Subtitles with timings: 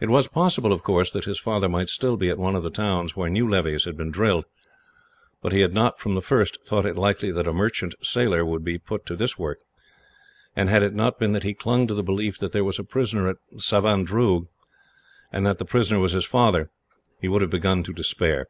[0.00, 2.70] It was possible, of course, that his father might still be at one of the
[2.70, 4.46] towns where new levies had been drilled;
[5.42, 8.64] but he had not, from the first, thought it likely that a merchant sailor would
[8.64, 9.58] be put to this work;
[10.56, 12.82] and had it not been that he clung to the belief that there was a
[12.82, 14.46] prisoner at Savandroog,
[15.30, 16.70] and that that prisoner was his father,
[17.20, 18.46] he would have begun to despair.